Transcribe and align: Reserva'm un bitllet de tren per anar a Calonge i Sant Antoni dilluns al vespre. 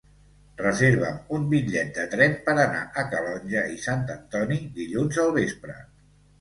Reserva'm 0.61 1.19
un 1.39 1.45
bitllet 1.51 1.91
de 1.99 2.07
tren 2.15 2.33
per 2.49 2.57
anar 2.65 2.81
a 3.03 3.05
Calonge 3.13 3.65
i 3.77 3.79
Sant 3.87 4.05
Antoni 4.17 4.61
dilluns 4.81 5.25
al 5.29 5.33
vespre. 5.41 5.81